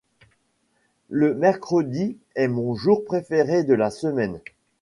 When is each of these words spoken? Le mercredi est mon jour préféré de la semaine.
Le 1.11 1.35
mercredi 1.35 2.17
est 2.33 2.47
mon 2.47 2.73
jour 2.73 3.05
préféré 3.05 3.63
de 3.63 3.75
la 3.75 3.91
semaine. 3.91 4.39